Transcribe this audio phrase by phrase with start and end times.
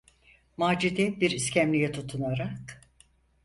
[0.57, 2.81] Macide bir iskemleye tutunarak: